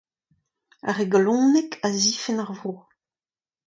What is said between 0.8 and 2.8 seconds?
Ar re galonek a zifenn ar vro.